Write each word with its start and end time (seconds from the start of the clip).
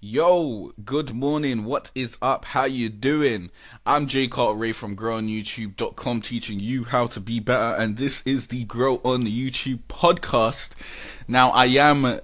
Yo, 0.00 0.70
good 0.84 1.12
morning. 1.12 1.64
What 1.64 1.90
is 1.92 2.18
up? 2.22 2.44
How 2.44 2.66
you 2.66 2.88
doing? 2.88 3.50
I'm 3.84 4.06
Jay 4.06 4.28
Carter 4.28 4.56
Ray 4.56 4.70
from 4.70 4.94
GrowOnYouTube.com 4.94 6.22
teaching 6.22 6.60
you 6.60 6.84
how 6.84 7.08
to 7.08 7.18
be 7.18 7.40
better 7.40 7.82
and 7.82 7.96
this 7.96 8.22
is 8.24 8.46
the 8.46 8.62
Grow 8.62 9.00
on 9.02 9.24
YouTube 9.24 9.80
podcast. 9.88 10.70
Now 11.26 11.50
I 11.50 11.64
am 11.64 12.20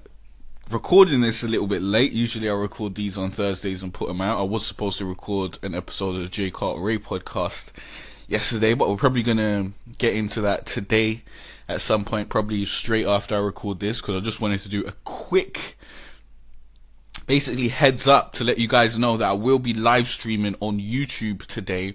recording 0.71 1.22
this 1.22 1.42
a 1.42 1.48
little 1.48 1.66
bit 1.66 1.82
late. 1.82 2.12
Usually 2.12 2.48
I 2.48 2.52
record 2.52 2.95
these 2.95 3.19
on 3.19 3.33
Thursdays 3.33 3.83
and 3.83 3.93
put 3.93 4.06
them 4.06 4.21
out. 4.21 4.38
I 4.38 4.45
was 4.45 4.65
supposed 4.65 4.99
to 4.99 5.04
record 5.04 5.59
an 5.65 5.75
episode 5.75 6.15
of 6.15 6.22
the 6.22 6.29
Jay 6.29 6.53
Carter 6.53 6.81
Ray 6.81 6.99
podcast 6.99 7.71
yesterday, 8.29 8.75
but 8.75 8.88
we're 8.88 8.97
probably 8.97 9.25
going 9.25 9.38
to 9.38 9.72
get 9.99 10.15
into 10.15 10.41
that 10.43 10.65
today 10.65 11.25
at 11.69 11.81
some 11.81 12.04
point, 12.04 12.29
probably 12.29 12.65
straight 12.67 13.06
after 13.06 13.35
I 13.35 13.38
record 13.38 13.81
this 13.81 14.01
because 14.01 14.15
I 14.15 14.21
just 14.21 14.41
wanted 14.41 14.61
to 14.61 14.69
do 14.69 14.87
a 14.87 14.93
quick 15.03 15.77
basically 17.27 17.69
heads 17.69 18.06
up 18.06 18.33
to 18.34 18.45
let 18.45 18.59
you 18.59 18.69
guys 18.69 18.98
know 18.98 19.16
that 19.16 19.28
I 19.28 19.32
will 19.32 19.59
be 19.59 19.74
live 19.74 20.09
streaming 20.09 20.56
on 20.60 20.80
YouTube 20.80 21.46
today 21.46 21.95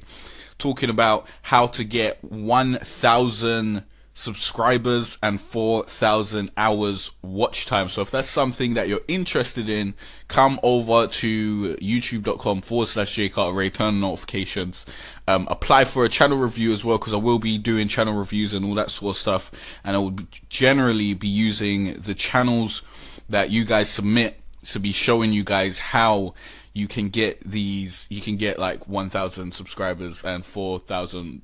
talking 0.57 0.89
about 0.89 1.25
how 1.43 1.67
to 1.67 1.83
get 1.83 2.23
1000 2.23 3.83
subscribers 4.19 5.17
and 5.23 5.39
4,000 5.39 6.51
hours 6.57 7.11
watch 7.21 7.65
time. 7.65 7.87
So 7.87 8.01
if 8.01 8.11
that's 8.11 8.27
something 8.27 8.73
that 8.73 8.89
you're 8.89 9.01
interested 9.07 9.69
in, 9.69 9.93
come 10.27 10.59
over 10.61 11.07
to 11.07 11.75
youtube.com 11.77 12.61
forward 12.61 12.87
slash 12.89 13.15
jcarterray, 13.15 13.73
turn 13.73 13.87
on 13.87 13.99
notifications, 14.01 14.85
um, 15.25 15.47
apply 15.49 15.85
for 15.85 16.03
a 16.03 16.09
channel 16.09 16.37
review 16.37 16.73
as 16.73 16.83
well, 16.83 16.97
because 16.97 17.13
I 17.13 17.17
will 17.17 17.39
be 17.39 17.57
doing 17.57 17.87
channel 17.87 18.13
reviews 18.13 18.53
and 18.53 18.65
all 18.65 18.75
that 18.75 18.89
sort 18.89 19.15
of 19.15 19.19
stuff. 19.19 19.79
And 19.85 19.95
I 19.95 19.99
will 19.99 20.11
be 20.11 20.27
generally 20.49 21.13
be 21.13 21.29
using 21.29 21.93
the 22.01 22.13
channels 22.13 22.81
that 23.29 23.51
you 23.51 23.63
guys 23.63 23.89
submit 23.89 24.41
to 24.65 24.79
be 24.79 24.91
showing 24.91 25.33
you 25.33 25.43
guys 25.43 25.79
how 25.79 26.33
you 26.73 26.87
can 26.87 27.09
get 27.09 27.39
these 27.49 28.07
you 28.09 28.21
can 28.21 28.37
get 28.37 28.59
like 28.59 28.87
1000 28.87 29.53
subscribers 29.53 30.23
and 30.23 30.45
4000 30.45 31.41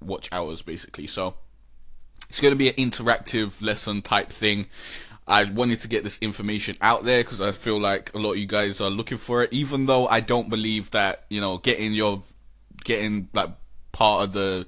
watch 0.00 0.28
hours 0.32 0.62
basically. 0.62 1.06
So 1.06 1.34
it's 2.28 2.40
going 2.40 2.52
to 2.52 2.56
be 2.56 2.68
an 2.68 2.74
interactive 2.74 3.62
lesson 3.62 4.02
type 4.02 4.30
thing. 4.30 4.66
I 5.26 5.44
wanted 5.44 5.80
to 5.80 5.88
get 5.88 6.04
this 6.04 6.18
information 6.20 6.76
out 6.80 7.04
there 7.04 7.22
because 7.22 7.40
I 7.40 7.52
feel 7.52 7.80
like 7.80 8.12
a 8.14 8.18
lot 8.18 8.32
of 8.32 8.38
you 8.38 8.46
guys 8.46 8.80
are 8.80 8.90
looking 8.90 9.18
for 9.18 9.42
it 9.42 9.52
even 9.52 9.86
though 9.86 10.06
I 10.06 10.20
don't 10.20 10.50
believe 10.50 10.90
that 10.90 11.24
you 11.30 11.40
know 11.40 11.58
getting 11.58 11.92
your 11.94 12.22
getting 12.84 13.28
like 13.32 13.50
part 13.92 14.22
of 14.22 14.32
the 14.32 14.66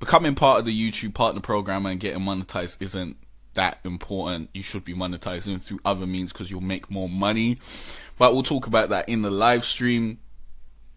becoming 0.00 0.34
part 0.34 0.58
of 0.58 0.66
the 0.66 0.92
YouTube 0.92 1.14
partner 1.14 1.40
program 1.40 1.86
and 1.86 1.98
getting 1.98 2.20
monetized 2.20 2.76
isn't 2.80 3.16
that 3.54 3.78
important. 3.84 4.50
You 4.52 4.62
should 4.62 4.84
be 4.84 4.94
monetizing 4.94 5.60
through 5.60 5.80
other 5.84 6.06
means 6.06 6.32
because 6.32 6.50
you'll 6.50 6.60
make 6.60 6.90
more 6.90 7.08
money. 7.08 7.58
But 8.18 8.34
we'll 8.34 8.42
talk 8.42 8.66
about 8.66 8.90
that 8.90 9.08
in 9.08 9.22
the 9.22 9.30
live 9.30 9.64
stream. 9.64 10.18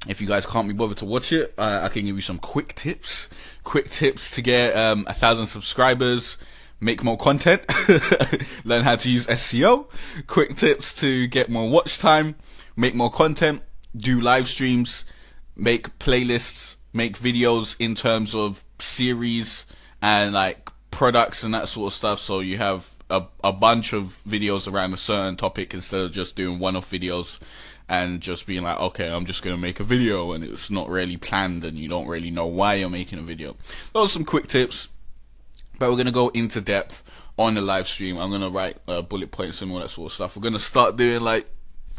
If 0.08 0.22
you 0.22 0.28
guys 0.28 0.46
can't 0.46 0.68
be 0.68 0.74
bothered 0.74 0.98
to 0.98 1.06
watch 1.06 1.34
it, 1.34 1.54
uh, 1.58 1.82
I 1.84 1.90
can 1.90 2.06
give 2.06 2.16
you 2.16 2.22
some 2.22 2.38
quick 2.38 2.76
tips. 2.76 3.28
Quick 3.64 3.90
tips 3.90 4.32
to 4.32 4.42
get 4.42 4.76
um, 4.76 5.06
a 5.08 5.14
thousand 5.14 5.48
subscribers, 5.48 6.38
make 6.80 7.04
more 7.04 7.18
content, 7.18 7.64
learn 8.64 8.84
how 8.84 8.96
to 8.96 9.10
use 9.10 9.26
SEO. 9.28 9.90
Quick 10.28 10.56
tips 10.56 10.94
to 10.96 11.28
get 11.28 11.50
more 11.50 11.70
watch 11.70 11.98
time, 11.98 12.36
make 12.76 12.94
more 12.94 13.12
content, 13.12 13.64
do 13.96 14.22
live 14.22 14.48
streams, 14.48 15.04
make 15.56 15.98
playlists, 15.98 16.76
make 16.94 17.18
videos 17.18 17.76
in 17.80 17.96
terms 17.96 18.36
of 18.36 18.64
series 18.80 19.66
and 20.02 20.34
like 20.34 20.70
products 20.98 21.44
and 21.44 21.54
that 21.54 21.68
sort 21.68 21.94
of 21.94 21.94
stuff. 21.94 22.20
So 22.20 22.40
you 22.40 22.58
have 22.58 22.90
a, 23.12 23.22
a 23.44 23.54
bunch 23.54 23.94
of 23.94 24.20
videos 24.28 24.72
around 24.72 24.96
a 24.96 24.98
certain 24.98 25.36
topic 25.38 25.76
instead 25.76 26.02
of 26.02 26.12
just 26.12 26.36
doing 26.36 26.58
one-off 26.58 26.90
videos 26.90 27.38
and 27.88 28.20
just 28.20 28.48
being 28.48 28.64
like, 28.64 28.80
okay, 28.80 29.08
I'm 29.08 29.28
just 29.28 29.44
gonna 29.44 29.58
make 29.58 29.80
a 29.80 29.84
video 29.84 30.32
and 30.32 30.44
it's 30.44 30.72
not 30.72 30.90
really 30.90 31.16
planned 31.16 31.64
and 31.64 31.78
you 31.78 31.88
don't 31.88 32.08
really 32.08 32.32
know 32.32 32.48
why 32.48 32.74
you're 32.74 32.90
making 32.90 33.20
a 33.20 33.22
video. 33.22 33.56
Those 33.94 34.10
are 34.10 34.14
some 34.14 34.26
quick 34.26 34.48
tips, 34.48 34.88
but 35.78 35.92
we're 35.92 35.98
gonna 35.98 36.12
go 36.12 36.30
into 36.30 36.62
depth 36.62 37.04
on 37.38 37.54
the 37.54 37.62
live 37.62 37.88
stream. 37.88 38.18
I'm 38.18 38.32
gonna 38.32 38.50
write 38.50 38.78
uh, 38.88 39.04
bullet 39.04 39.30
points 39.30 39.62
and 39.62 39.72
all 39.72 39.78
that 39.78 39.90
sort 39.90 40.08
of 40.08 40.14
stuff. 40.14 40.36
We're 40.36 40.42
gonna 40.42 40.58
start 40.58 40.98
doing 40.98 41.22
like 41.22 41.48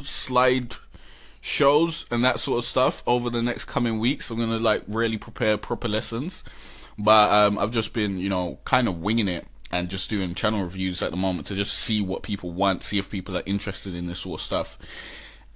slide 0.02 0.74
shows 1.40 2.04
and 2.10 2.24
that 2.24 2.40
sort 2.40 2.58
of 2.58 2.64
stuff 2.64 3.04
over 3.06 3.30
the 3.30 3.42
next 3.42 3.66
coming 3.66 4.00
weeks. 4.00 4.28
I'm 4.28 4.40
gonna 4.40 4.58
like 4.58 4.82
really 4.88 5.18
prepare 5.18 5.56
proper 5.56 5.86
lessons. 5.86 6.42
But 6.98 7.30
um, 7.30 7.58
I've 7.58 7.70
just 7.70 7.92
been, 7.92 8.18
you 8.18 8.28
know, 8.28 8.58
kind 8.64 8.88
of 8.88 9.00
winging 9.00 9.28
it 9.28 9.46
and 9.70 9.88
just 9.88 10.10
doing 10.10 10.34
channel 10.34 10.62
reviews 10.62 11.02
at 11.02 11.10
the 11.10 11.16
moment 11.16 11.46
to 11.48 11.54
just 11.54 11.74
see 11.74 12.00
what 12.00 12.22
people 12.22 12.50
want, 12.50 12.82
see 12.82 12.98
if 12.98 13.10
people 13.10 13.36
are 13.36 13.42
interested 13.46 13.94
in 13.94 14.06
this 14.06 14.20
sort 14.20 14.40
of 14.40 14.44
stuff. 14.44 14.78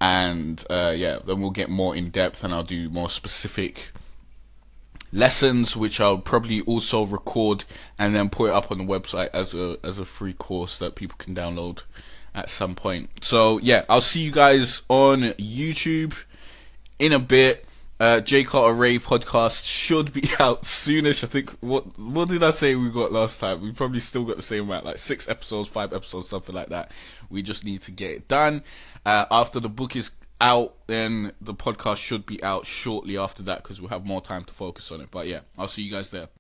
And 0.01 0.65
uh, 0.69 0.93
yeah, 0.97 1.19
then 1.25 1.41
we'll 1.41 1.51
get 1.51 1.71
more 1.71 1.97
in 1.97 2.11
depth 2.11 2.45
and 2.45 2.53
I'll 2.53 2.63
do 2.63 2.89
more 2.91 3.09
specific 3.09 3.91
lessons, 5.13 5.77
which 5.77 6.01
I'll 6.01 6.19
probably 6.19 6.61
also 6.63 7.05
record 7.05 7.65
and 7.99 8.15
then 8.15 8.31
put 8.31 8.51
it 8.51 8.55
up 8.55 8.71
on 8.71 8.79
the 8.79 8.85
website 8.85 9.29
as 9.33 9.55
a 9.55 9.79
as 9.85 9.99
a 9.99 10.05
free 10.05 10.33
course 10.33 10.79
that 10.79 10.95
people 10.95 11.17
can 11.19 11.35
download 11.35 11.83
at 12.35 12.51
some 12.51 12.75
point. 12.75 13.11
So 13.25 13.59
yeah, 13.59 13.85
I'll 13.89 14.01
see 14.01 14.23
you 14.23 14.33
guys 14.33 14.83
on 14.89 15.21
YouTube 15.35 16.15
in 16.99 17.13
a 17.13 17.19
bit. 17.19 17.67
Uh, 18.03 18.19
Jay 18.19 18.43
Carter 18.43 18.75
Ray 18.75 18.99
podcast 18.99 19.65
should 19.65 20.13
be 20.13 20.29
out 20.41 20.63
soonish. 20.63 21.23
I 21.23 21.29
think 21.29 21.51
what 21.61 21.97
what 21.97 22.29
did 22.29 22.43
I 22.43 22.51
say 22.51 22.75
we 22.75 22.91
got 22.91 23.13
last 23.13 23.39
time? 23.39 23.61
We 23.61 23.71
probably 23.71 24.01
still 24.01 24.25
got 24.25 24.37
the 24.37 24.43
same 24.43 24.65
amount, 24.65 24.87
like 24.87 24.99
six 24.99 25.29
episodes, 25.29 25.69
five 25.69 25.93
episodes, 25.93 26.29
something 26.29 26.53
like 26.53 26.71
that. 26.71 26.91
We 27.31 27.43
just 27.43 27.65
need 27.65 27.83
to 27.83 27.93
get 27.93 28.11
it 28.11 28.27
done. 28.27 28.65
Uh, 29.07 29.27
after 29.31 29.61
the 29.61 29.69
book 29.69 29.95
is 29.95 30.11
out, 30.41 30.75
then 30.89 31.31
the 31.41 31.55
podcast 31.55 31.99
should 31.99 32.27
be 32.27 32.43
out 32.43 32.67
shortly 32.67 33.17
after 33.17 33.41
that 33.45 33.63
because 33.63 33.81
we'll 33.81 33.91
have 33.91 34.05
more 34.05 34.21
time 34.21 34.43
to 34.47 34.53
focus 34.53 34.91
on 34.91 35.01
it. 35.01 35.09
But 35.13 35.29
yeah, 35.29 35.43
I'll 35.57 35.69
see 35.69 35.83
you 35.83 35.93
guys 35.93 36.11
there. 36.11 36.27